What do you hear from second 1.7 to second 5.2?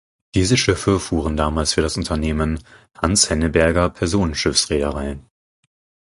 für das Unternehmen „Hans Henneberger Personenschiffsreederei“.